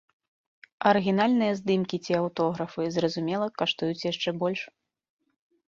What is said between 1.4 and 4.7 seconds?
здымкі ці аўтографы, зразумела, каштуюць яшчэ больш.